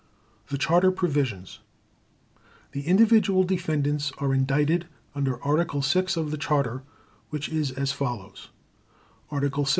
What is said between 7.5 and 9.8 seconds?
as follows: "Article 6.